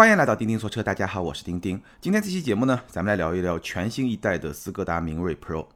[0.00, 1.78] 欢迎来到钉钉说车，大家好，我是钉钉。
[2.00, 5.66] 今天这期节目呢，咱们来聊一聊全新一代的斯柯达明锐 Pro，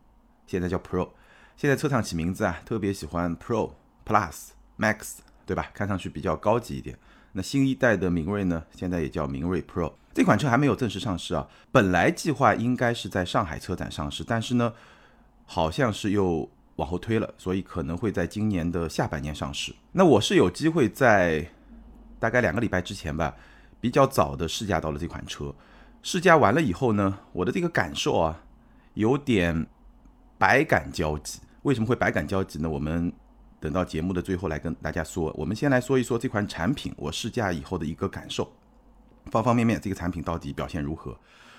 [0.47, 1.11] 现在叫 Pro。
[1.59, 3.73] 现在车厂起名字啊，特别喜欢 Pro、
[4.07, 5.67] Plus、Max，对吧？
[5.75, 6.99] 看上去比较高级一点。
[7.33, 9.93] 那新一代的明锐呢，现在也叫明锐 Pro。
[10.15, 14.73] 这款车还没有正式上市啊，本来计划应该是在上海车展上市，但是呢，
[15.45, 19.75] 好像是又往后推了，所以可能会在今年的下半年上市。
[19.93, 21.47] 那我是有机会在
[22.19, 23.37] 大概两个礼拜之前吧。
[23.85, 25.55] 比较早的试驾到了这款车，
[26.03, 28.43] 试驾完了以后呢，我的这个感受啊，
[28.95, 29.67] 有点
[30.39, 31.39] 百感交集。
[31.65, 32.71] 为什么会百感交集呢？
[32.71, 33.13] 我们
[33.61, 35.31] 等到节目的最后来跟大家说。
[35.37, 38.51] 我们先来说一说这款产品，我试驾以后的一个感受，
[39.27, 41.15] 方方面面，这个产品到底表现如何？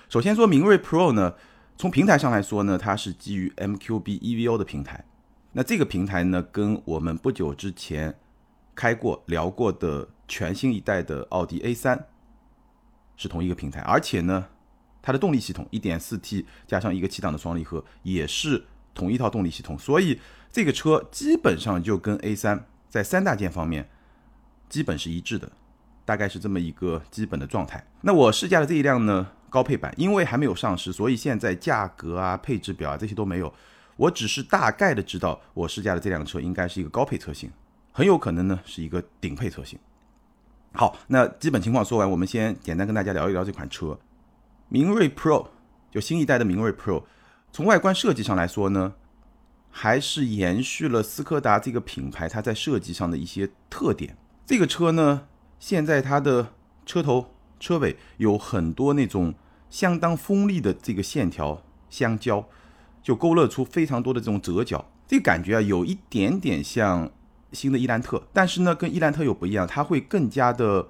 [0.10, 1.36] 首先说明锐 Pro 呢，
[1.78, 5.06] 从平台上来说呢，它是基于 MQB EVO 的平台。
[5.52, 8.18] 那这个平台呢，跟我们不久之前
[8.74, 12.00] 开过聊过的全新一代的奥迪 A3。
[13.18, 14.46] 是同一个平台，而且呢，
[15.02, 20.20] 它的动力系统 1.4T 加上一个七档的双离合，也是同一套动力系统，所以
[20.52, 23.90] 这个车基本上就跟 A3 在三大件方面
[24.70, 25.52] 基本是一致的，
[26.06, 27.86] 大概是这么一个基本的状态。
[28.02, 33.54] 那我试驾的这一辆呢，高配版，因为还没有上市，所以现在价格啊、配置表啊这些都没有，
[33.98, 37.52] 我只是大概的知道我试驾的这辆车应该是一个高配车型，
[37.92, 39.78] 很有可能呢是一个顶配车型。
[40.78, 43.98] 好，那基本情况说完，我们先简单跟大家聊一聊这款车，
[44.68, 45.48] 明锐 Pro，
[45.90, 47.04] 就新一代的明锐 Pro。
[47.54, 48.96] 从外观设计上来说呢，
[49.72, 54.18] 还是延续了斯柯达这个品牌它在设计上的一些特点。
[54.46, 55.28] 这个车呢，
[55.60, 56.54] 现在它的
[56.86, 59.34] 车头、车尾有很多那种
[59.70, 62.46] 相当锋利的这个线条相交，
[63.02, 67.10] 就勾勒出非常多的这种折角，这个感觉啊，有一点点像。
[67.56, 70.86] 新的伊兰特，但是呢，跟伊兰特有不一样，它会更加的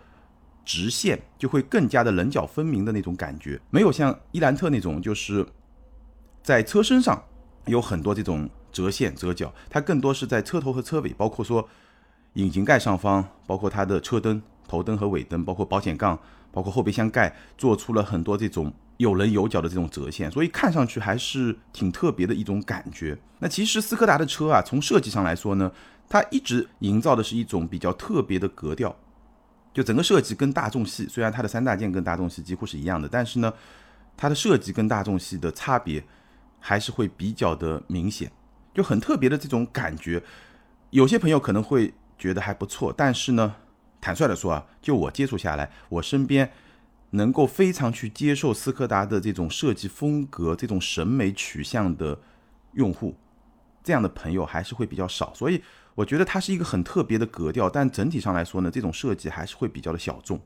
[0.66, 5.46] 直线，就会更加的棱角分明的那种感觉，没有像伊兰特那种，就是
[6.42, 7.24] 在车身上
[7.68, 11.70] 有很多这种折线折角，它更多是在车头和车尾，包括说
[12.34, 16.20] 引擎盖上方，包括它的车灯、头灯和尾灯，包括保险杠，
[16.52, 23.16] 包括后备箱盖，做出了很多这种有棱有角的这种折线，所以看上去还是挺特别的一种感觉。
[23.38, 25.72] 那其实斯柯达的车啊，从设计上来说呢。
[26.08, 28.96] 它一直营造的是一种比较特别的格调，
[29.74, 33.52] 就整个设计跟大众系，虽然它的三大件跟大众系几乎是一样的，但是呢，
[34.16, 36.04] 它的设计跟大众系的差别
[36.60, 38.32] 还是会比较的明显，
[38.74, 40.22] 就很特别的这种感觉。
[40.92, 43.56] 有些朋友可能会觉得还不错，但是呢，
[44.00, 46.50] 坦率的说啊，就我接触下来，我身边
[47.10, 52.18] 能够非常去接受斯柯达的这种设计风格、这种审美取向的
[52.74, 53.16] 用户，
[53.84, 55.62] 这样的朋友还是会比较少，所以。
[55.96, 60.40] 我觉得它是一个很特别的格调，但整体上来说呢，这种设计还是会比较的小众。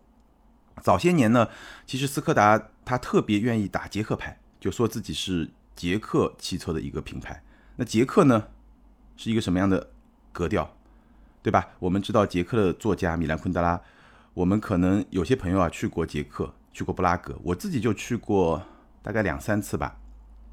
[0.83, 1.49] 早些年呢，
[1.87, 7.43] 其实斯柯达它特别愿意打捷克牌，就说自己是捷克汽车的一个品牌。
[7.77, 8.47] 那捷克呢，
[9.17, 9.89] 是一个什么样的
[10.31, 10.77] 格调，
[11.41, 11.69] 对吧？
[11.79, 13.81] 我们知道捷克的作家米兰昆德拉，
[14.35, 18.61] 我们可能有些朋友啊去过捷克，去过布拉格，我自己就去过
[19.01, 19.97] 大概两三次吧。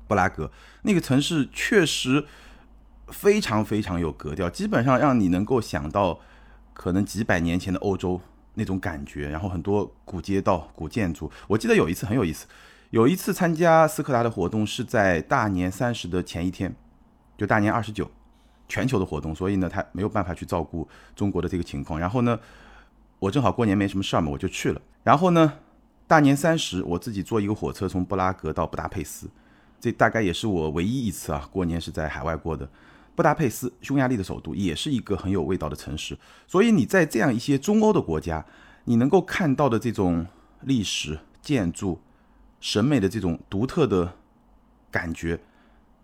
[0.08, 0.50] 布拉格
[0.82, 2.26] 那个城市确实。
[3.08, 6.18] 非常非常有格调，基本上让你能够想到
[6.72, 8.20] 可能几百年前的欧洲
[8.54, 11.30] 那种感觉，然后很多古街道、古建筑。
[11.46, 12.46] 我记得有一次很有意思，
[12.90, 16.74] 有一次参加斯柯达的活动是在大年三十的前一天，
[17.38, 18.10] 就大年二十九，
[18.68, 22.00] 全球的活动，所以呢他没有办法去照顾中国的这个情况。
[22.00, 22.38] 然后呢，
[23.18, 24.80] 我正好过年没什么事儿嘛，我就去了。
[25.04, 25.52] 然后呢，
[26.06, 29.28] 大年三十我自己坐一个火车从布拉格到布达佩斯，
[29.78, 32.68] 这大概也是我唯一一次啊过年是在海外过的。
[33.16, 36.16] 布达佩斯，匈牙利的首都，也是一个很有味道的城市。
[36.46, 38.44] 所以你在这样一些中欧的国家，
[38.84, 40.26] 你能够看到的这种
[40.60, 41.98] 历史建筑、
[42.60, 44.12] 审美的这种独特的
[44.90, 45.40] 感觉，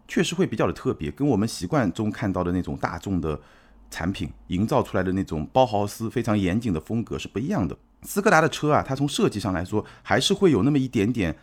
[0.09, 3.39] 确实会比较的特别，跟我们习惯中看到的那种大众的
[3.91, 7.77] 产品营造出来的那种包豪斯非常严谨的风格是不一样的。
[8.01, 11.36] 斯柯达的车啊，它从设计上来说，还是会有那么一点点，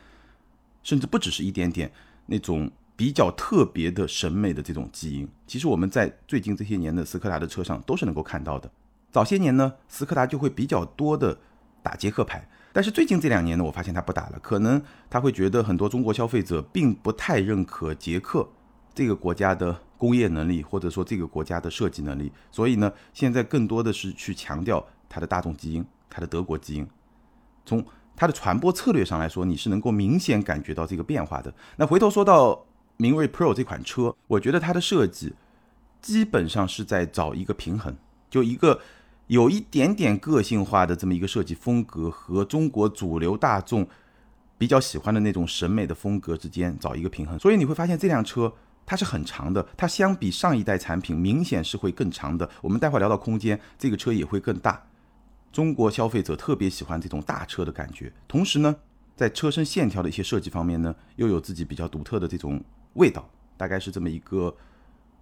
[0.82, 1.92] 甚至不只是一点点
[2.26, 2.72] 那种。
[3.00, 8.69] 比较特别的审美的这种基因，其实我们在最近这些年的斯柯达的车上都是能够看到的。
[9.10, 11.40] 早些年呢，斯柯达就会比较多的
[11.81, 18.46] 打捷克牌，但是最近这两年呢，我发现他不打了，可能他会觉得很多中国消费者并不太认可捷克
[18.94, 26.86] 这个国家的工业能力，或者说这个国家的设计能力，所以呢，现在更多的是去强调它的大众基因，它的德国基因。
[27.66, 27.81] 从
[28.18, 31.54] 它的传播策略上来说，你是能够明显感觉到这个变化的。
[31.78, 32.66] 那回头说到。
[33.01, 35.34] 明锐 Pro 这款车，我觉得它的设计
[36.01, 37.96] 基本上是在找一个平衡，
[38.30, 38.81] 就一个
[39.28, 43.88] 有一点点个性化的这么一个设计风格，和中国主流大众
[44.57, 47.40] 比较喜欢的那种审美的风格之间找一个平衡。
[47.40, 48.51] 所以你会发现这辆车
[48.86, 52.50] 它是很长的，它相比上一代产品明显是会更长的。
[52.62, 54.86] 我们待会儿聊到空间，这个车也会更大。
[55.54, 58.75] 中国消费者特别喜欢这种大车的感觉，同时呢，
[59.16, 62.62] 在车身线条的一些设计方面呢，又有自己比较独特的这种
[62.94, 64.56] 味道，大概是这么一个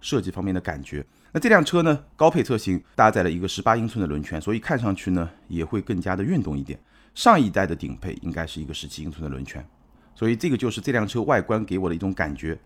[0.00, 1.04] 设计方面的感觉。
[1.32, 6.78] 那这辆车呢，高配车型搭载了一个十八英寸的轮圈，所以看上去呢也会更加的运动一点。
[7.14, 9.66] 上一代的顶配应该是一个十七英寸的轮圈，
[10.14, 12.58] 所以这个就是这辆车外观给我的一种感觉，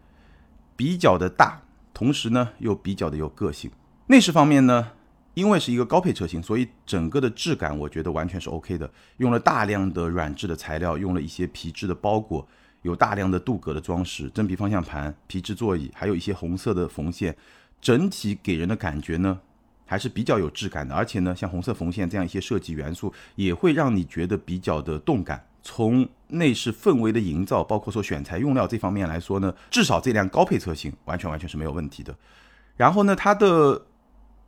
[0.77, 1.61] 比较的大，
[1.95, 3.71] 同时呢又比较的有个性。
[4.07, 4.93] 内饰方面呢？
[5.35, 8.91] 因为是一个高配车型，所以整个的质感我觉得完全是 OK 的。
[9.17, 12.47] 用了大量的软质的材料，用了一些皮质的包裹，
[12.83, 17.37] 有大量的镀铬的装饰，真皮方向盘、皮质座椅，还有一些红色的缝线，
[17.81, 19.41] 整体给人的感觉呢
[19.87, 20.95] 还是比较有质感的。
[20.95, 25.47] 而且呢，像红色缝线这样一些设计元素，也会让你觉得比较的动感。
[25.63, 32.15] 从内饰氛围的营造，包括说选材用料这方面来说呢，至少这辆高配车型完全完全是没有问题的。
[32.77, 33.87] 然后呢，它的。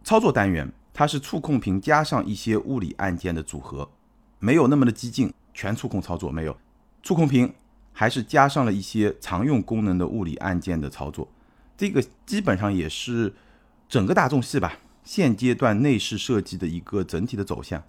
[0.06, 3.88] 操作单元，它是触控屏加上一些物理按键的组合，
[4.38, 6.54] 没有那么的激进，全触控操作没有。
[7.02, 7.50] 触控屏
[7.94, 11.26] 还是加上了一些常用功能的物理按键的操作，
[11.78, 13.32] 这个基本上也是
[13.88, 17.82] 整个大众系吧现阶段内饰设计的一个整体的走向，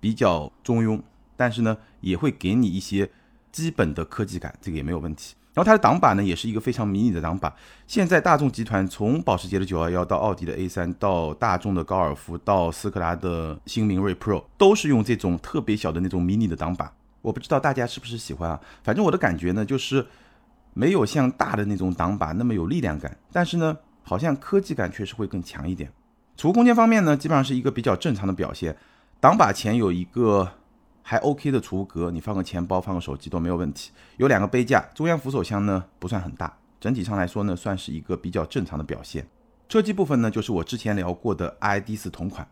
[0.00, 1.02] 比较中庸，
[1.36, 3.10] 但是呢也会给你一些
[3.50, 5.34] 基本的科技感，这个也没有问题。
[5.54, 7.56] 然后它的挡把呢，也是一个非常迷你的挡把。
[7.86, 16.92] 现在大众集团从保时捷的911到奥迪的 A3，到大众的高尔夫，到斯柯达的新明锐 Pro，都是用这种特别小的那种迷你的挡把。
[17.26, 18.60] 我不知道大家是不是喜欢啊？
[18.84, 20.06] 反正我的感觉呢，就是
[20.74, 25.90] 没有像大的那种挡把那么有力量感，但是呢，好像科技感确实会更强一点。
[26.36, 28.76] 储物空间方面呢，基本上是一个比较正常的表现。
[29.18, 30.48] 挡把前有一个。
[31.08, 33.92] 还 OK 的储物格，你放个钱包、放个手机都没有问题。
[34.16, 39.24] 有两个杯架，中央扶手箱呢不算很大，整体上来说呢算是一个比较正常的表现。
[39.68, 42.44] 车机部分呢就是我之前聊过的 iD4 同款，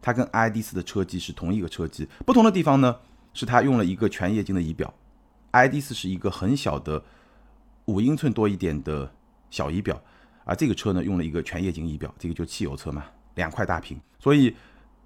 [0.00, 2.96] 它跟 iD4 的车机是同一个车机，不同的地方呢
[3.34, 4.92] 是它用了一个全液晶的仪表
[5.52, 7.02] ，iD4 是一个很小的
[7.86, 9.12] 五英寸多一点的
[9.50, 10.00] 小仪表，
[10.44, 14.54] 而这个车呢用了一个全液晶仪表，这个就汽油车嘛，两块大屏，所以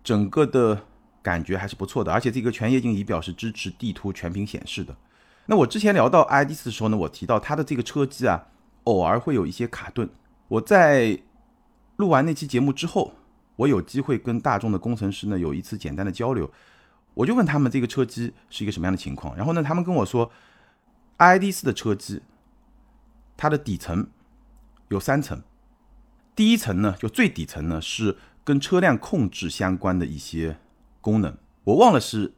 [0.03, 0.83] 整个的。
[1.27, 4.97] 感觉还是不错的，而且这个全液晶仪表是支持地图全屏显示的。
[5.47, 8.47] 那我之前聊到 iD4 的时候呢，我提到它的这个车机啊，
[8.85, 10.09] 偶尔会有一些卡顿。
[10.47, 11.19] 我在
[11.97, 13.13] 录完那期节目之后，
[13.57, 16.49] 我有机会跟大众的工程师呢有一次简单的交流，
[17.17, 19.37] 我就问他们这个车机是一个什么样的情况。
[19.37, 20.31] 然后呢，他们跟我说
[21.19, 22.23] ，iD4 的车机
[23.37, 24.09] 它的底层
[24.89, 25.43] 有三层，
[26.35, 30.59] 第一层呢就最底层呢是跟车辆控制相关的一些。
[31.01, 32.35] 功能我忘了是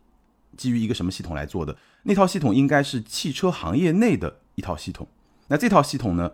[0.54, 5.08] 基于一个什么系统来做的，那套系统应该是汽车行业内的一套系统。
[5.48, 6.32] 那这套系统呢，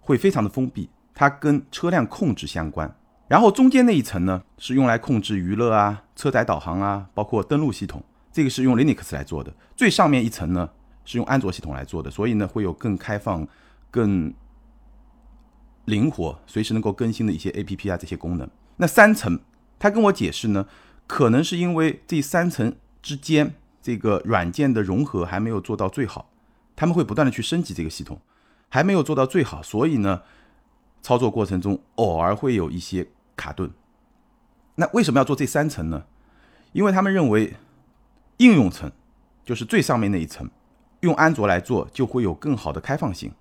[0.00, 2.96] 会非常的封闭，它跟车辆控制相关。
[3.32, 9.50] 然后中间那一层呢，是用来控制娱乐啊、车载导航啊，包括登录系统，这个是用 Linux 来做的。
[9.74, 10.68] 最上面一层呢，
[11.06, 13.48] 是用安卓系统来做的，所以呢，会有更开放、
[13.90, 14.34] 更
[15.86, 18.46] 灵活、随时能够更新的一些 APP 啊这些功能。
[18.76, 19.40] 那三层，
[19.78, 20.66] 他跟我解释呢。
[21.06, 26.28] 可能是因为这三层之间这个软件的融合还没有做到最好，
[26.76, 28.20] 他们会不断的去升级这个系统，
[28.68, 30.20] 还没有做到最好，所以呢，
[31.00, 33.70] 操作过程中偶尔会有一些卡顿。
[34.74, 36.04] 那为什么要做这三层呢？
[36.72, 37.54] 因为他们认为
[38.38, 38.90] 应用层
[39.44, 40.50] 就是最上面那一层，
[41.00, 43.32] 用安卓来做就会有更好的开放性。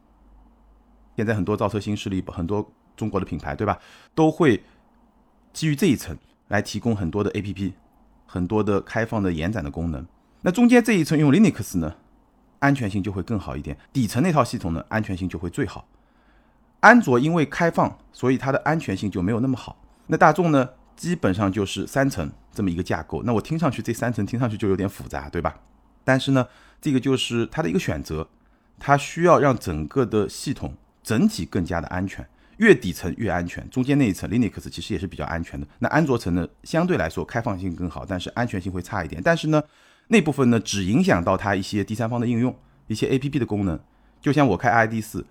[1.15, 3.79] 现在很多造车新势力，很多中国的品牌，对吧，
[4.15, 4.63] 都会
[5.53, 6.17] 基于这一层。
[6.47, 7.73] 来提供很多的 A P P，
[8.25, 10.05] 很多的开放的延展的功能。
[10.41, 11.95] 那中间这一层用 Linux 呢，
[12.59, 13.77] 安全性就会更好一点。
[13.93, 15.87] 底层那套系统呢，安全性就会最好。
[16.81, 19.80] 安卓因为开放，所以它的安全性就没有那么好。
[20.07, 23.23] 那大众呢，基本上就是三层这么一个架构。
[23.23, 25.59] 那我听上去这三层听上去就有点复杂，对吧？
[26.03, 26.47] 但是呢，
[26.81, 28.27] 这个就是它的一个选择，
[28.79, 32.27] 它需要让整个的系统整体更加的安全。
[32.57, 35.65] 越底层越安全，中间那一层 Linux 其实也是比较安全的。
[35.79, 39.19] 那安卓层呢，相对来说开放性更好，但是安全性会差一点。
[39.23, 39.63] 但是呢，
[40.09, 42.55] 那部分呢只影响到它一些第三方的应用，
[42.85, 43.79] 一些 APP 的功能。
[44.21, 45.23] 就像我开 ID.4，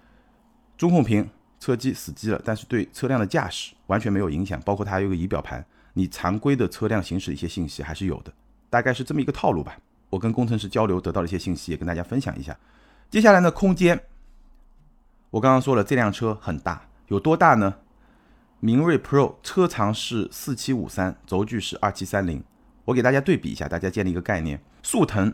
[0.76, 1.30] 中控屏
[1.60, 4.60] 车机死机了，但是对车辆的驾驶完全没有影响。
[4.62, 8.32] 包括它还有个仪表盘，你常规的车辆行驶一些信息还是有的。
[8.68, 9.78] 大概是这么一个套路吧。
[10.08, 12.56] 我跟工程师交流得到了一些信息，也跟大家分享一下。
[13.08, 14.00] 接下来呢，空间，
[15.30, 16.88] 我刚刚说了，这辆车很大。
[17.08, 17.76] 有多大呢？
[18.60, 22.42] 明锐 Pro 车长是四七五三，轴距是二七三零。
[22.84, 25.32] 我给大家对比一下，大家建立一个概念：速腾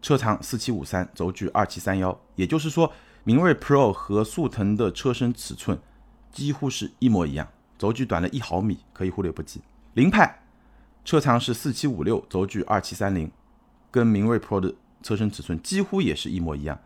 [0.00, 2.92] 车长四七五三，轴距二七三幺，也就是说，
[3.28, 5.78] 明锐 Pro 和速腾的车身尺寸
[6.32, 9.60] 几乎是一模一样，轴距短了一毫米，可以忽略不计。
[9.92, 10.40] 凌派
[11.04, 13.30] 车长是四七五六，轴距二七三零，
[13.90, 16.80] 跟明锐 Pro 的车身尺寸几乎也是一模一样。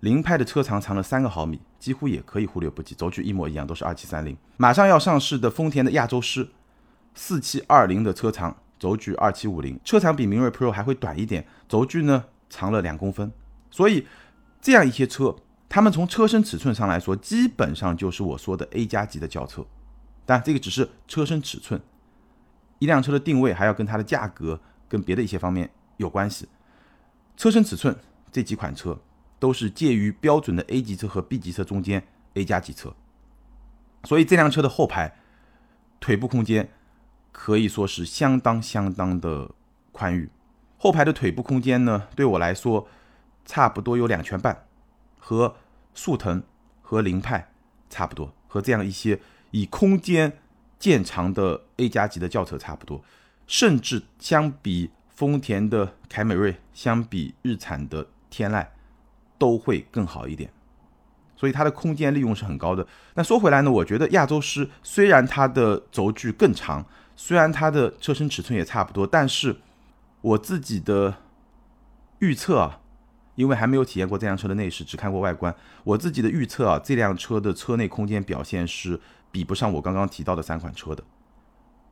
[0.00, 4.36] 凌派的车长长了三个毫米，几乎也可以忽略不计，轴距一模一样，都是二七三零。
[4.58, 6.46] 马上要上市的丰田的亚洲狮，
[7.14, 13.32] 四七二零的车长，轴距二七五零，车长比明锐 Pro 还会短一点，轴距呢长了两公分。
[13.70, 14.06] 所以
[14.60, 15.34] 这样一些车，
[15.70, 19.64] 他们从车身尺寸上来说，基本上就是我说的 A 加级的轿车。
[20.26, 21.80] 但这个只是车身尺寸，
[22.78, 26.46] 一辆车的定位还要跟它的价格跟别的一些方面有关系。
[27.38, 27.96] 车身尺寸
[28.30, 29.00] 这几款车。
[29.40, 32.94] 都是介于标准的 A 级车和 B 级车中间 A 加级车，
[34.04, 35.16] 所以这辆车的后排
[35.98, 36.68] 腿部空间
[37.32, 39.50] 可以说是相当相当的
[39.92, 40.28] 宽裕。
[40.76, 42.86] 后排的腿部空间呢，对我来说
[43.46, 44.66] 差不多有两拳半，
[45.20, 45.54] 和
[45.94, 46.42] 速腾
[46.82, 47.52] 和凌派
[47.88, 49.20] 差不多，和这样一些
[49.52, 50.36] 以空间
[50.80, 53.04] 见长的 A 加级的轿车差不多，
[53.46, 58.66] 甚至相比丰田的凯美瑞，相比日产的天籁。
[59.40, 60.52] 都会更好一点，
[61.34, 62.86] 所以它的空间利用是很高的。
[63.14, 66.84] 那说回来呢，我觉得亚洲狮虽然它的轴距更长，
[67.16, 69.56] 虽然它的车身尺寸也差不多，但是
[70.20, 71.14] 我自己的
[72.18, 72.79] 预测啊，
[73.40, 75.54] 因为还没有体验过这辆车的内饰，只看过外观，
[75.84, 79.00] 我自己的预测啊，这辆车的车内空间表现是
[79.32, 81.02] 比不上我刚刚提到的三款车的，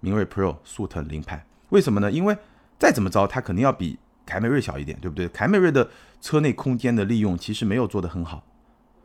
[0.00, 1.46] 明锐 Pro、速腾、凌派。
[1.70, 2.12] 为什么呢？
[2.12, 2.36] 因为
[2.78, 3.98] 再怎么着，它肯定要比。
[4.26, 5.26] 凯美瑞小一点，对不对？
[5.30, 5.88] 凯美瑞的
[6.20, 8.44] 车内空间的利用其实没有做得很好，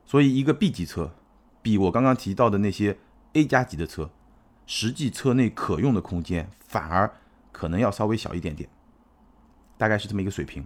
[0.06, 1.14] 所以一个 B 级车
[1.62, 2.98] 比我刚刚提到的那些
[3.32, 4.10] A 加级的车，
[4.66, 7.10] 实际车内可用的空间反而
[7.54, 8.70] 可能要稍微小一点点，
[9.78, 10.66] 大概是这么一个水平。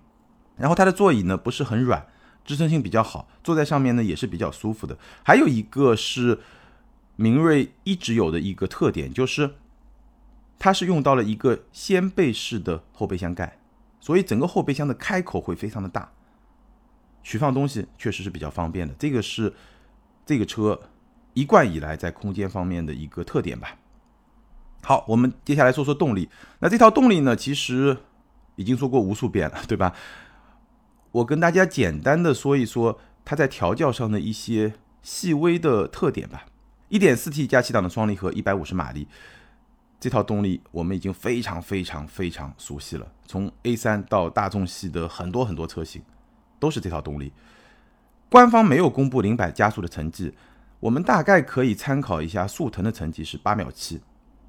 [0.57, 2.05] 然后它的座椅呢不是很软，
[2.43, 4.97] 支撑性比较好，坐在上面呢也是比较舒服的。
[5.23, 6.39] 还有一个是
[7.15, 9.55] 明锐一直有的一个特点，就是
[10.59, 13.59] 它是用到了一个掀背式的后备箱盖。
[13.99, 16.11] 所以整个后备箱的开口会非常的大，
[17.23, 18.93] 取放东西确实是比较方便的。
[18.97, 19.51] 这个是
[20.25, 20.79] 这个车
[21.33, 23.75] 一贯以来在空间方面的一个特点吧。
[24.83, 26.29] 好，我们接下来说说动力。
[26.59, 27.97] 那这套动力呢，其实
[28.55, 29.93] 已经说过无数遍了，对吧？
[31.11, 36.45] 我跟大家简单的说一说它在调教上的一些细微的特点吧。
[36.89, 39.07] 1.4T 加七档的双离合，150马力。
[39.99, 46.03] 这套动力我们已经非常非常非常熟悉了，从 A3 到大众系的很多很多车型
[46.59, 47.33] 都是这套动力。
[48.29, 50.33] 官方没有公布零百加速的成绩，
[50.79, 53.99] 我们大概可以参考一下速腾的成绩是八秒七，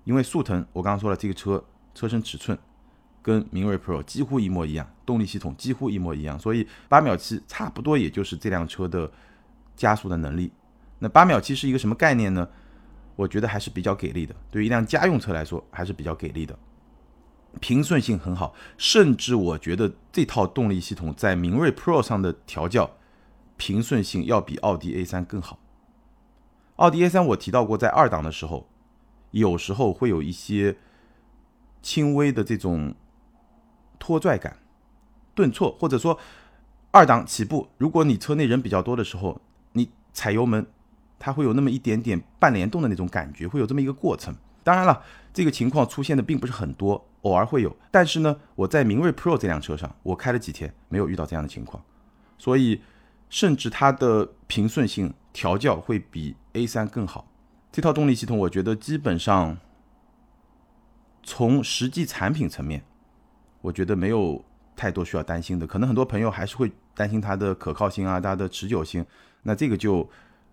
[0.05, 2.59] 因为速腾我刚刚说了，这个车车身尺寸
[3.23, 9.11] 跟明锐 Pro 几乎一模一样，动力系统几乎一模一样，所以八秒七差不多也就是这辆车的
[9.77, 10.53] 加速的能力。
[10.99, 12.49] 那八秒七是一个什么概念呢？
[13.17, 16.57] 我觉得还是比较给力的，对于一辆家用车来说还是比较给力的，
[17.61, 22.89] 平顺性很好，甚至我觉得这套动力系统在明锐 Pro 上的调教
[23.57, 25.59] 平顺性要比奥迪 A3 更好。
[26.77, 28.69] 奥迪 A3 我提到过，在二档的时候，
[29.33, 30.77] 有时候会有一些
[31.83, 32.95] 轻微的这种
[33.99, 34.57] 拖拽感、
[35.35, 36.19] 顿挫，或者说
[36.91, 39.41] 二档起步，如果你车内人比较多的时候，
[39.73, 40.67] 你踩油门。
[41.21, 44.33] 它会有那么一点点半联动的那种感觉，会有这么一个过程。
[44.63, 45.03] 当然了，
[45.35, 47.77] 这个情况出现的并不是很多，偶尔会有。
[47.91, 51.83] 但是呢，我在明锐 Pro 这辆车上，我开了几天，没有遇到这样的情况。
[52.39, 52.81] 所以，
[53.29, 57.27] 甚至它的平顺性调教会比 A3 更好。
[57.73, 59.59] 这套动力系统，我觉得基本上
[61.25, 62.85] 从实际产品层面，
[63.69, 64.43] 我觉得没有
[64.75, 65.67] 太多需要担心的。
[65.67, 69.05] 可能很多朋友还是会担心它的可靠性啊，它的持久性。
[69.43, 70.09] 那这个就。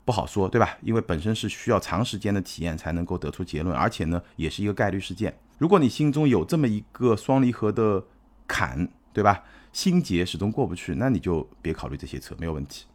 [0.07, 0.77] 不好说，对吧？
[0.83, 5.35] 因为本身是需要长时间的体验才能够得出结论，而且呢，也是一个概率事件。
[5.57, 8.03] 如果你心中有这么一个双离合的
[8.45, 9.43] 坎，对吧？
[9.73, 12.85] 心结始终过不去，那你就别考虑这些车，没有问题。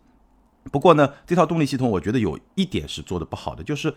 [0.71, 3.93] 不过呢，这套动力系统我觉得有一点是做的不好的，就是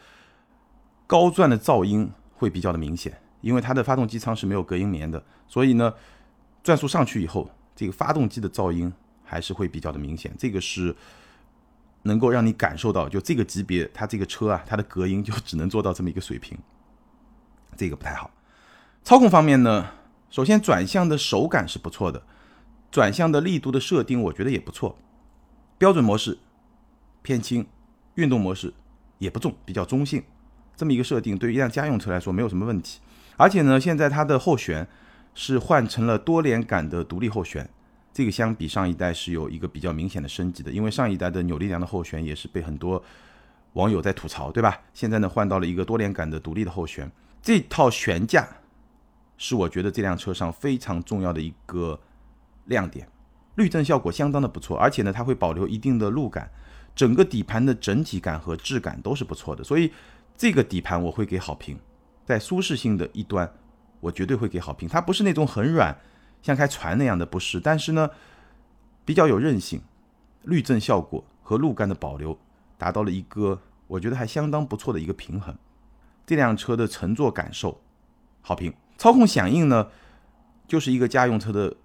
[1.06, 5.94] 高转的噪音会比较的明显，因为它的发动机舱是没有隔音棉的，所以呢，
[6.64, 8.92] 转速上去以后，这个发动机的噪音
[9.24, 10.96] 还是会比较的明显，这个是。
[12.06, 16.58] 能够让你感受到，就这个级别，它这个车啊，它的隔音就只能做到这么一个水平，
[17.78, 18.30] 这个不太好。
[19.06, 19.90] 操控方面呢，
[20.30, 22.22] 首先转向的手感是不错的，
[22.92, 24.98] 转向的力度的设定我觉得也不错。
[25.78, 26.38] 标准模式
[27.22, 27.66] 偏轻，
[28.16, 28.74] 运动模式
[29.18, 30.22] 也不重，比较中性。
[30.76, 33.00] 这么一个设定，对于一辆家用车来说没有什么问题。
[33.38, 34.88] 而且呢，现在它的后悬
[35.34, 37.68] 是换成了多连杆的独立后悬，
[38.13, 40.72] 这个相比上一代是有一个比较明显的升级的。
[40.72, 43.04] 因为上一代的扭力梁的后悬也是被很多
[43.74, 44.80] 网友在吐槽，对吧？
[44.94, 47.12] 现在呢，换到了一个多连杆的独立的后悬，
[47.42, 48.48] 这套悬架
[49.38, 52.00] 是我觉得这辆车上非常重要的一个
[52.66, 53.08] 亮点，
[53.56, 56.50] 滤震效果相当的不错，而且呢，它会保留一定的路感。
[56.96, 59.92] 整个底盘的整体感和质感都是不错的，所以
[60.38, 61.75] 这个底盘我会给好评。
[62.25, 63.51] 在舒适性的一端，
[64.00, 64.88] 我绝对会给好评。
[64.88, 65.98] 它不是那种很软，
[66.42, 67.60] 像开船那样的，不是。
[67.60, 68.10] 但是呢，
[69.06, 69.82] 比较有韧性，
[70.44, 72.38] 滤震效果和路感的保留
[72.77, 75.56] 达到了一个我觉得还相当不错的一个平衡。
[76.25, 77.82] 这辆车的乘坐感受
[78.42, 79.89] 好评，操控响应呢，
[80.68, 81.75] 就是一个家用车的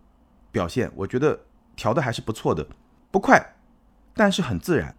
[0.53, 1.41] 表现，我觉得
[1.75, 2.67] 调的还是不错的，
[3.11, 3.55] 不快，
[4.15, 4.95] 但是很自然。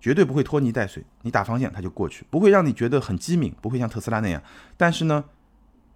[0.00, 4.42] 绝对不会拖泥带水，你打方向它就过去，不会让你觉得很机敏，不会像特斯拉那样。
[4.76, 5.24] 但是呢，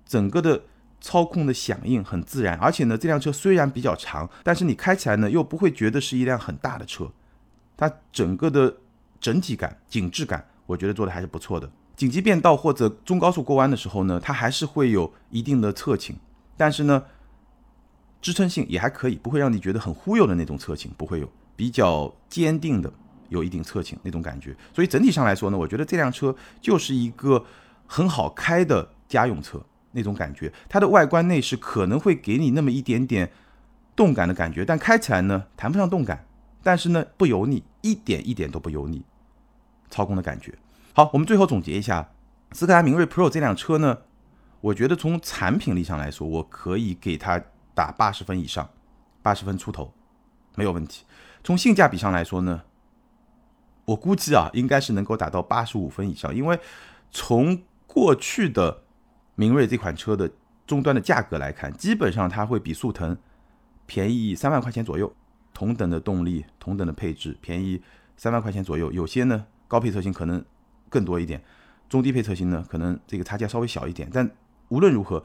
[0.05, 0.65] 整个的
[1.01, 7.11] 操控的响应很自然，而且呢，这辆车虽然比较长，但是你开起来呢又不会觉得是一辆很大的车。
[7.77, 8.77] 它整个的
[9.21, 11.71] 整体感、紧致感，我觉得做的还是不错的。
[11.97, 16.17] 紧急变道或者中高速过弯的时候呢，它还是会有一定的侧倾，
[16.57, 17.05] 但是呢，
[18.21, 22.93] 支撑性也还可以，不会让你觉得很忽悠的那种侧倾，不会有比较坚定的。
[23.33, 27.45] 有一定侧倾那种感觉，所以整体上来说呢，我觉得这辆车就是一个
[27.87, 29.61] 很好开的家用车
[29.93, 30.53] 那种感觉。
[30.69, 33.33] 它的外观内饰可能会给你那么一点点
[33.97, 36.27] 动感的感觉，但开起来呢谈不上动感，
[36.62, 39.03] 但是呢不油腻，一点一点都不油腻。
[39.91, 40.55] 操控的感觉。
[40.93, 42.11] 好，我们最后总结一下，
[42.53, 43.99] 斯柯达明锐 Pro 这辆车呢，
[44.61, 47.43] 我觉得从产品力上来说，我可以给它
[47.75, 48.69] 打八十分以上，
[49.23, 49.93] 八十分出头
[50.55, 51.05] 没有问题。
[51.43, 52.62] 从性价比上来说呢？
[53.85, 56.59] 我估计啊，应该是能够达到八十五分以上，因为
[57.11, 58.83] 从过去的
[59.35, 60.31] 明锐这款车的
[60.67, 63.17] 终端的价格来看，基本上它会比速腾
[63.87, 65.12] 便宜三万块钱左右，
[65.53, 67.83] 同等的动力，同等的配置，便宜
[68.17, 68.92] 三万块钱左右。
[68.92, 70.45] 有些呢高配车型可能
[70.88, 71.42] 更多一点，
[71.88, 74.09] 中低配车型呢可能这个差价稍微小一点。
[74.12, 74.31] 但
[74.68, 75.23] 无论如何，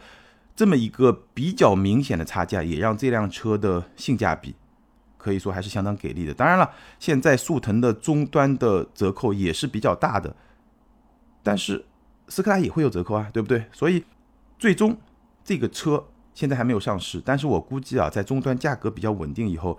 [0.56, 4.56] 这么一个比较明显的差价，也让这辆车的性价比。
[5.28, 6.34] 可以说还是相当给力的。
[6.34, 10.34] 当然了，现在速腾的终端的折扣也是比较大的，
[11.44, 11.84] 但是
[12.30, 13.66] 斯柯达也会有折扣啊，对不对？
[13.74, 14.06] 所以
[14.58, 14.96] 最终
[15.44, 16.02] 这个车
[16.34, 19.78] 现在还没有上市，但是我估计啊，在终端价格比较稳定以后，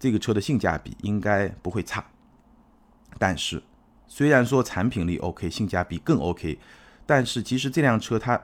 [0.00, 2.04] 这个车的性价比应该不会差。
[3.18, 3.62] 但是
[4.08, 6.58] 虽然说产品力 OK，性价比更 OK，
[7.06, 8.40] 但是其实这辆车它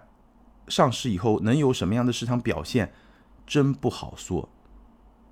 [0.68, 2.92] 上市以后能有什么样的市场表现，
[3.44, 4.48] 真不好说。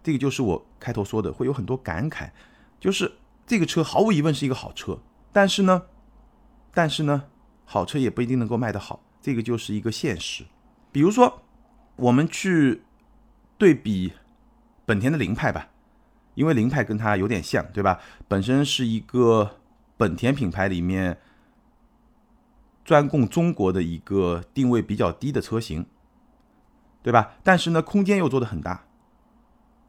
[0.06, 2.30] 这个就是我开头说的，会有很多感慨，
[2.78, 3.10] 就是
[3.44, 5.00] 这个车毫无疑问是一个好车，
[5.32, 5.82] 但是呢，
[6.72, 7.24] 但是呢，
[7.64, 10.44] 好车也不一定能够卖得好，这个就是一个现实。
[10.92, 11.42] 比如说，
[11.96, 12.84] 我们去
[13.58, 14.12] 对比
[14.84, 15.70] 本田的凌派吧，
[16.36, 17.98] 因为凌派跟它有点像，对吧？
[18.28, 19.56] 本身是一个
[19.96, 21.18] 本田品牌里面
[22.84, 25.84] 专供中国的一个定位比较低的车型，
[27.02, 27.34] 对吧？
[27.42, 28.85] 但是呢，空间又做的很大。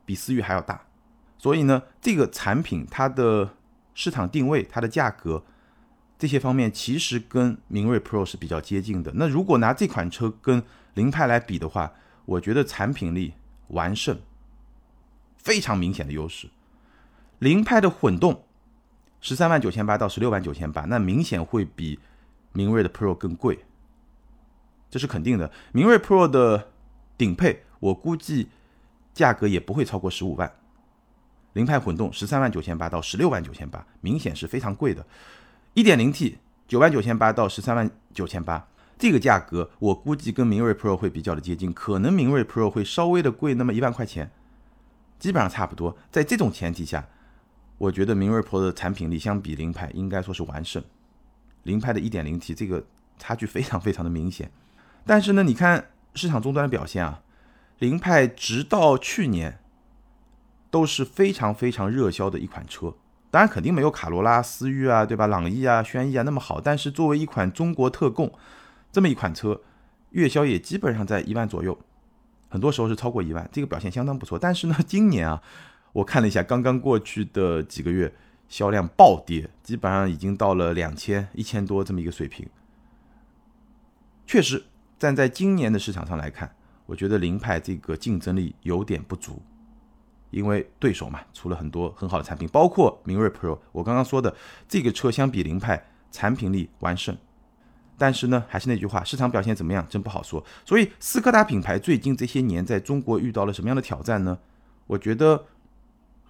[0.08, 0.88] 比思域还要大，
[1.38, 3.58] 所以呢，这个产品它的
[3.94, 5.44] 市场定位、它的价格
[6.18, 9.12] 这些方面，其实跟明锐 Pro 是比较接近的。
[9.16, 11.92] 那如果拿这款车跟凌派来比的话，
[12.24, 13.34] 我觉得产品力
[13.68, 14.18] 完胜，
[15.36, 16.48] 非常明显的优势。
[17.40, 18.46] 凌派的混动
[19.20, 22.00] 十三万九千八到十六万九千八，那明显会比
[22.54, 23.66] 明锐的 Pro 更贵，
[24.90, 25.52] 这是肯定的。
[25.74, 26.70] 明锐 Pro 的
[27.18, 28.48] 顶配，我估计。
[29.18, 30.50] 价格也不会超过十五万，
[31.54, 35.04] 凌派混动十三万九千八到十六万九千八，明显是非常贵的。
[35.74, 38.68] 一点零 T 九万九千八到十三万九千八，
[39.00, 44.30] 这个价格我估计跟明锐 Pro 会比较的接近，可能明锐 Pro 会稍微的贵那么一万块钱，
[45.18, 45.98] 基本上差不多。
[46.12, 47.04] 在这种前提下，
[47.80, 50.84] 我觉得明锐 Pro 的产品力相比凌派应该说是完胜。
[51.64, 52.86] 凌派的一点零 T 这个
[53.18, 54.52] 差距非常非常的明显，
[55.08, 57.24] 但是呢，你看市场终端的表现啊。
[57.80, 59.60] 凌派直到去年
[60.72, 62.96] 都是非常非常热销的一款车，
[63.30, 65.28] 当然肯定没有卡罗拉、思域啊，对吧？
[65.28, 66.60] 朗逸啊、轩逸啊那么好。
[66.60, 68.32] 但是作为一款中国特供，
[68.92, 69.62] 这么一款车，
[70.10, 71.78] 月销也基本上在一万左右，
[72.50, 74.40] 很多时候是超过一万，这个表现相当不错。
[74.40, 75.42] 但是呢，今年啊，
[75.94, 78.12] 我看了一下刚刚过去的几个月，
[78.50, 82.48] 销量暴跌，基本上已经到了两千、一千多这么一个水平。
[84.26, 84.66] 确实，
[84.98, 86.56] 站在今年的市场上来看。
[86.88, 89.40] 我觉得凌派这个竞争力有点不足，
[90.32, 93.60] 因为对手嘛出了很多很好的产品，包括明锐 Pro。
[93.72, 94.36] 我刚刚说的
[94.68, 97.16] 这个车相比凌派产品力完胜。
[98.00, 100.44] 但是呢，还是那句话，市场表现怎么样，真不好说。
[100.64, 104.38] 所以斯柯达品牌最近这些年在中国遇到了什么样的挑战呢？
[104.86, 105.46] 我觉得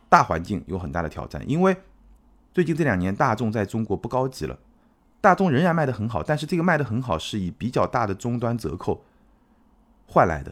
[0.08, 1.76] 大环境有很大的挑战，因为
[2.54, 4.58] 最近这两年大众在中国不高级了，
[5.20, 9.04] 大众仍然卖得很好，但是这个卖得很好是以比较大的终端折扣
[10.08, 10.52] 换来的。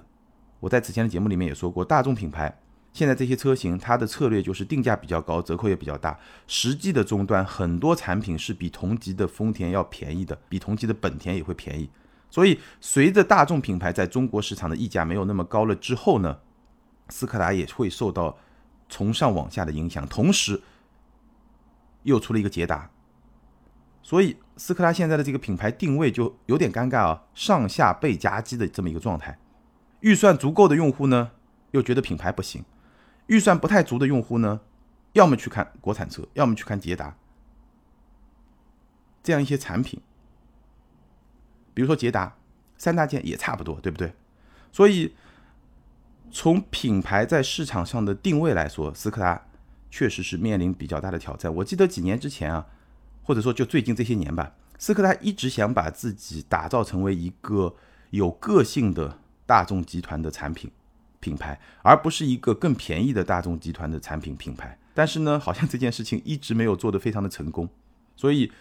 [0.60, 2.60] 我在此前的节目里面也说过，大众品牌。
[2.94, 6.18] 现在这些车型，它的策略就是定价比较高，折扣也比较大。
[6.48, 11.90] 实际的终端很多产品是比同级的丰田要便宜的，比同级的本田也会便宜。
[12.30, 16.40] 所以，随着大众品牌在中国市场的溢价没有那么高了之后呢，
[17.10, 18.38] 斯柯达也会受到
[18.88, 20.08] 从上往下的影响。
[20.08, 20.62] 同时，
[22.04, 22.90] 又出了一个捷达，
[24.02, 29.38] 所以斯柯达现在的这个品牌定位就有点尴尬啊，上下被夹击的这么一个状态。
[30.02, 31.32] 预算足够的用户呢，
[31.72, 32.64] 又觉得品牌不行。
[33.28, 34.62] 预算不太足的用户呢，
[35.14, 37.18] 要么去看国产车，要么去看捷达，
[39.24, 40.00] 这样一些产品，
[41.74, 42.38] 比如说捷达
[42.78, 44.14] 三大件也差不多，对不对？
[44.72, 45.16] 所以
[46.30, 49.48] 从品牌在市场上的定位来说，斯柯达
[49.90, 51.52] 确实是面临比较大的挑战。
[51.56, 52.68] 我记得几年之前啊，
[53.24, 57.76] 或者说就最近这些年吧，斯柯达一直想把自己打造成为一个
[58.12, 60.72] 有个性的大众集团的产品。
[61.22, 64.78] 品牌，而不是一个更便宜的大众集团的产品品牌。
[64.94, 67.68] 但是呢，好像这件事情一直没有做得非常的成功。
[68.16, 68.52] 所以，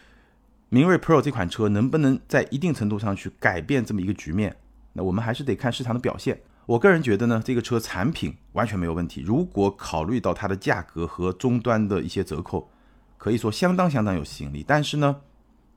[0.71, 4.57] 明锐 Pro 这款车能不能在一定程度上去改变这么一个局面？
[4.95, 6.41] 那我们还是得看市场的表现。
[6.65, 9.21] 我个人觉得呢，这个车产品完全没有问题。
[9.21, 12.71] 如果考虑到它的价格和终端的一些折扣，
[13.19, 14.65] 可以说相当相当有吸引力。
[14.67, 15.21] 但是呢，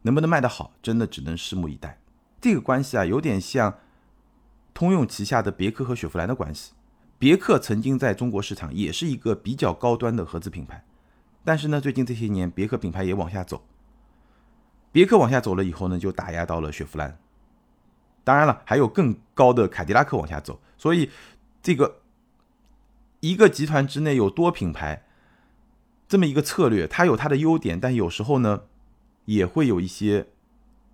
[0.04, 2.00] 能不能卖得好，真的只能拭目以待。
[2.40, 3.78] 这个关系啊，有点像
[4.78, 6.74] 通用旗下的别克和雪佛兰的关系。
[7.18, 10.86] 别克曾经在中国市场也是一个比较高端的合资品牌，
[11.44, 13.66] 但是呢，最近这些年别克品牌也往下走。
[14.92, 17.18] 别克往下走了以后呢，就打压到了雪佛兰。
[18.24, 20.62] 当然了，还有更高的凯迪拉克往下走。
[20.78, 21.10] 所以，
[21.64, 22.02] 这个
[23.22, 25.08] 一个集团之内有多品牌
[26.08, 28.66] 这么一个策略，它有它的优点，但有时候呢，
[29.26, 30.28] 也会有一些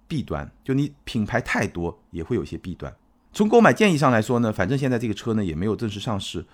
[0.08, 0.50] 弊端。
[0.64, 2.96] 就你品牌太多，也会有一些弊端。
[3.34, 6.46] 从购买建议上来说呢，反正现在这个车呢也没有正式上市。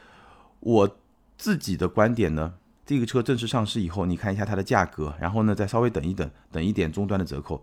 [0.61, 0.97] 我
[1.37, 2.53] 自己的观点呢，
[2.85, 7.61] 这个车正式上市以后，你看一下它的价格，然后呢再稍微等一等，等一点终端的折扣，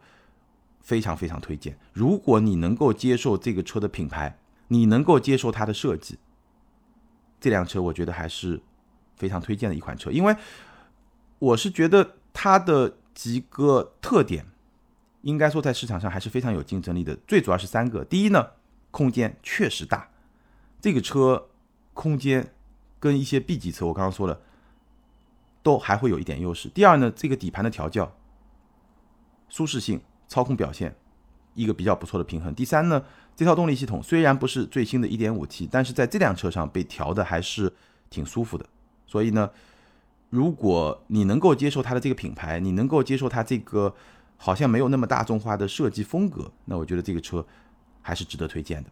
[0.80, 1.78] 非常非常推荐。
[1.94, 6.18] 如果你能够接受这个车的品牌，你能够接受它的设计，
[7.40, 8.60] 这辆车我觉得还是
[9.16, 10.10] 非常推荐的一款车。
[10.10, 10.36] 因为
[11.38, 14.46] 我是觉得它的几个特点，
[15.22, 17.16] 应该说在市场上还是非常有竞争力的。
[17.26, 18.46] 最主要是三个，第一呢。
[18.90, 20.08] 空间确实大，
[20.80, 21.48] 这个车
[21.92, 22.52] 空间
[22.98, 24.40] 跟一些 B 级车，我刚刚说了，
[25.62, 26.68] 都还会有一点优势。
[26.70, 28.16] 第二呢，这个底盘的调教、
[29.48, 30.96] 舒适性、操控表现，
[31.54, 32.54] 一个比较不错的平衡。
[32.54, 37.72] 第三呢，这套动力系统虽然不是最新的一点五 T，但是在这辆车上被调的还是
[38.08, 38.66] 挺舒服的。
[39.06, 39.50] 所以呢，
[40.30, 43.94] 如果你能够接受它的这个品牌，你能够接受它这个
[44.36, 47.46] 好像没有那么大众化的设计风格，那我觉得这个车。
[48.06, 48.90] 还是值得推荐的。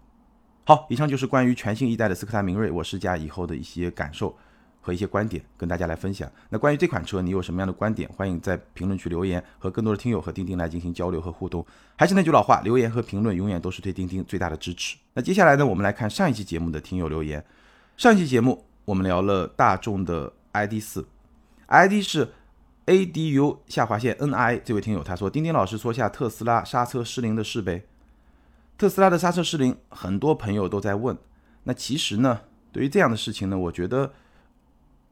[0.64, 4.36] 好，以上就是关于全新一代的斯柯达明锐我试驾以后的一些感受
[4.80, 6.28] 和一些观点，跟大家来分享。
[6.48, 8.10] 那关于这款车，你有什么样的观点？
[8.16, 11.64] 欢迎在评论区留言，和更多的听友和钉钉来进行交流和互动。
[11.96, 14.96] 还是那句老话，留言和评论永远都是对钉钉最大的支持。
[15.12, 17.44] 那接下来呢，我们来看上一期节目的听友留言。
[17.96, 21.06] 上一期节目我们聊了大众的 ID 四
[21.68, 22.32] ，ID 是
[22.86, 24.60] ADU 下划线 NI。
[24.64, 27.84] 这位听友他说，钉钉老师说下特斯拉刹车失灵的事呗。
[28.76, 31.16] 特斯拉的刹车失灵，很多朋友都在问。
[31.62, 32.40] 那其实呢，
[32.72, 34.12] 对于这样的事情呢，我觉得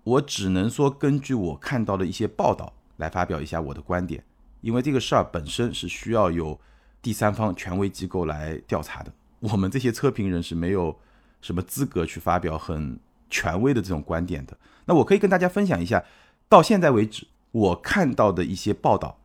[0.02, 4.24] 我只能说根据我看到的一些报道来发表一下我的观点，
[4.60, 6.58] 因为这个事儿本身是需要有
[7.00, 9.12] 第三方权威机构来调查的。
[9.38, 10.98] 我们这些车评人是没有
[11.40, 12.98] 什么资格去发表很
[13.30, 14.58] 权威的这种观点的。
[14.86, 16.04] 那我可以跟大家分享一下，
[16.48, 19.18] 到现在为止我看到的一些报道，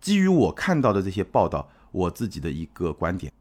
[0.00, 3.32] 基于我看到的这些报道，我自己的一个观点。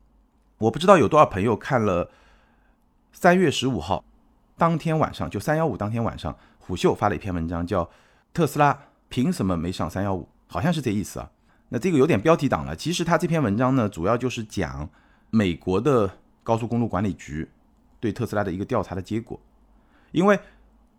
[0.60, 2.10] 我不知道有多少朋友看了
[3.12, 4.04] 三月十五号
[4.58, 7.86] 当天晚上，就三幺五当天晚上，虎嗅发了一篇文章，叫
[8.34, 11.30] 《特斯拉凭什么没上三幺五》，好像是这意思啊。
[11.70, 12.76] 那这个有点标题党了。
[12.76, 14.90] 其实他这篇文章呢，主要就是讲
[15.30, 16.10] 美国的
[16.42, 17.48] 高速公路管理局
[18.00, 19.40] 对特斯拉的一个调查的结果。
[20.12, 20.40] 因为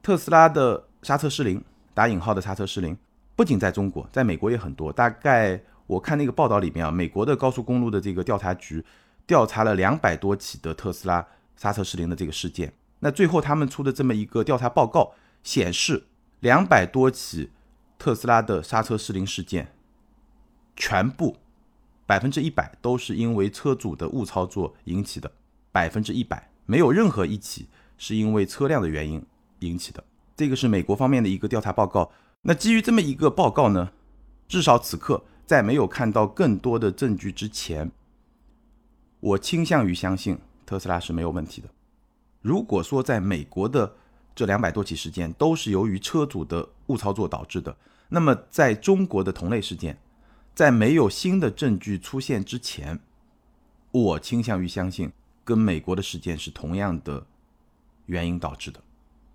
[0.00, 1.60] 特斯拉的刹车失灵
[1.92, 2.96] （打引号的刹车失灵）
[3.34, 4.92] 不仅在中国，在美国也很多。
[4.92, 8.84] 大概我看那个报道里面啊，美国的高速公路的这个调查局。
[9.28, 15.12] 调查了两百多起的特斯拉刹车失灵的这个事件，那最后他们出的这么一个调查报告
[15.42, 16.06] 显示，
[16.40, 17.50] 两百多起
[17.98, 19.74] 特斯拉的刹车失灵事件，
[20.74, 21.36] 全部
[22.06, 25.30] 百分之一百都是因为车主的误操作引起的，
[25.70, 29.22] 百分之一百没有任何一起是因为车辆的原因
[29.58, 30.02] 引起的。
[30.34, 32.10] 这个是美国方面的一个调查报告。
[32.40, 33.90] 那基于这么一个报告呢，
[34.48, 37.90] 至少此刻在没有看到更多的证据之前，
[39.20, 41.68] 我倾向于相信特斯拉是没有问题的。
[42.40, 43.94] 如果说在美国的
[44.34, 47.76] 这两百多起事件都是由于车主的误操作导致的，
[48.08, 49.98] 那么在中国的同类事件。
[50.54, 52.98] 在没有新的证据出现之前，
[53.92, 55.12] 我倾向于相信
[55.44, 57.24] 跟美国的事件是同样的
[58.06, 58.82] 原因导致的，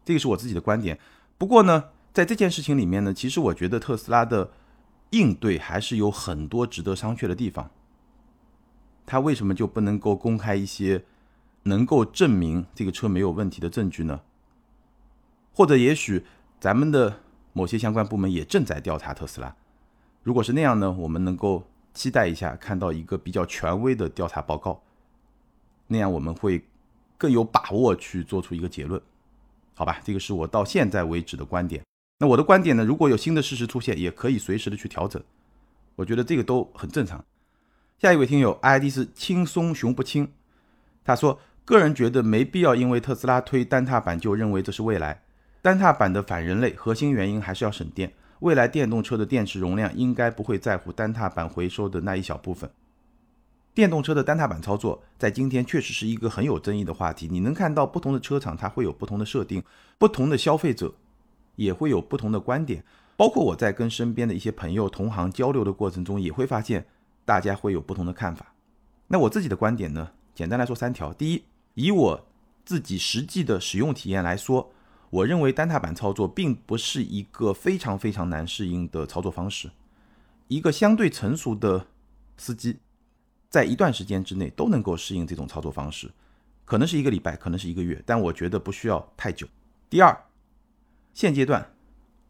[0.03, 0.99] 这个是我自己的观点。
[1.37, 4.51] 不过呢，在这件事情里面呢，其实我觉得特斯拉的
[5.11, 7.71] 应对还是有很多值得商榷的地方。
[9.05, 11.03] 他为什么就不能够公开一些
[11.63, 14.21] 能够证明这个车没有问题的证据呢？
[15.53, 16.25] 或者也许
[16.59, 17.19] 咱们的
[17.53, 19.55] 某些相关部门也正在调查特斯拉。
[20.23, 24.81] 如果是那样呢，我们能够期待一下看到一个比较权威的调查报告，
[25.87, 26.65] 那样我们会
[27.17, 29.01] 更有把握去做出一个结论，
[29.75, 29.99] 好吧？
[30.03, 31.83] 这个是我到现在为止的观点。
[32.19, 35.21] 那我的观点呢，如果有新的事实出现，也可以随时的去调整，
[35.95, 37.23] 我觉得这个都很正常。
[38.03, 40.27] 下一位听友 ID 是轻松熊不轻，
[41.05, 45.21] 他说个人觉得没必要因为特斯拉推单踏板就认为这是未来，
[45.61, 48.11] 单踏板的反人类核心原因还是要省电。
[48.39, 52.69] 未来电动车的电池容量应该不会在乎单踏板回收的那一小部分。
[53.73, 57.29] 电动车的单踏板操作在今天确实是一个很有争议的话题。
[57.31, 59.63] 你能看到不同的车厂它会有不同的设定，
[59.97, 60.93] 不同的消费者
[61.55, 62.83] 也会有不同的观点。
[63.15, 66.85] 包括我在跟身边的一些朋友同行交流的过程中，也会发现
[67.25, 68.53] 大家会有不同的看法。
[69.07, 70.11] 那我自己的观点呢？
[70.33, 71.43] 简单来说三条：第一，
[71.75, 72.27] 以我
[72.65, 74.71] 自己实际的使用体验来说。
[75.09, 79.69] 我认为单踏板操作并不是一个非常非常难适应的操作方式，
[80.47, 81.85] 一个相对成熟的
[82.35, 82.79] 司机，
[83.47, 86.11] 在一段时间之内都能够适应这种操作方式，
[86.65, 89.47] 可能是一个礼拜，可能是一个月，但我觉得不需要太久。
[89.87, 90.17] 第二，
[91.13, 91.75] 现阶段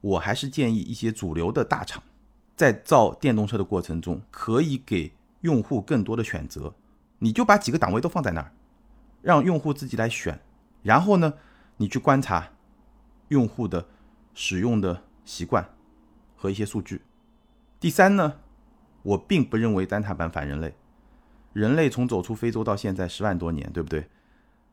[0.02, 2.04] 我还是建议一些主流的大厂
[2.56, 6.74] 在造电动车的过程中，可以给用户更多的选择，
[7.20, 8.52] 你就把几个档位都放在那儿，
[9.22, 10.40] 让用户自己来选，
[10.82, 11.34] 然后呢，
[11.78, 12.50] 你去观察。
[13.30, 13.88] 用户的
[14.36, 15.68] 使用的习惯
[16.36, 17.02] 和一些数据。
[17.80, 18.36] 第三呢，
[19.02, 20.76] 我并不认为单踏板反人类。
[21.54, 24.08] 人类从走出非洲到现在十万多年，对不对？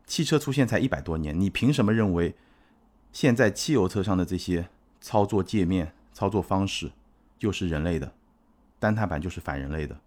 [0.05, 2.35] 汽车出现才一百多年，你凭什么认为
[3.11, 6.91] 现在汽油车上的这些操作界面、操作方式
[7.41, 8.13] 就是人类的？
[8.77, 9.99] 单踏板就是反人类的？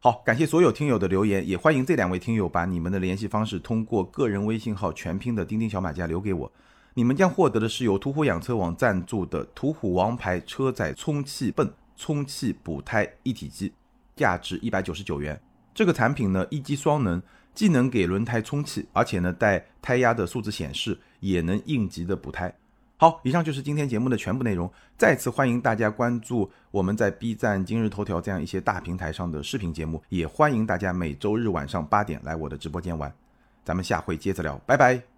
[0.00, 6.52] 好，感谢所有听友的留言，也欢迎这两位听友把你们的联系方式通过个人微信号全拼的钉钉小马甲留给我。
[6.94, 13.72] 你们将获得的是由途虎养车网赞助的途虎王牌车载充气泵充气补胎一体机，
[14.16, 15.40] 价值一百九十九元。
[15.72, 17.22] 这个产品呢，一机双能，
[17.54, 22.52] 既能给轮胎充气，而且呢带胎压的数字显示，也能应急的补胎。
[22.98, 24.70] 好，以上就是今天节目的全部内容。
[24.96, 33.12] 再次欢迎大家关注我们在 B 站、今日头条这样一些大平台上的视频节目，也欢迎大家每周日晚上八点来我的直播间玩。
[33.64, 35.15] 咱们下回接着聊，拜拜。